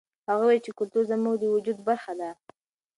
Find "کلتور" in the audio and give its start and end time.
0.79-1.03